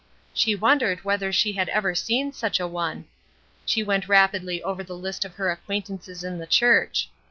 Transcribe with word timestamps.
She 0.33 0.55
wondered 0.55 1.03
whether 1.03 1.31
she 1.31 1.53
had 1.53 1.69
ever 1.69 1.93
seen 1.93 2.33
such 2.33 2.59
a 2.59 2.65
one; 2.65 3.05
she 3.67 3.83
went 3.83 4.09
rapidly 4.09 4.63
over 4.63 4.83
the 4.83 4.97
list 4.97 5.23
of 5.25 5.35
her 5.35 5.51
acquaintances 5.51 6.23
in 6.23 6.39
the 6.39 6.47
church. 6.47 7.07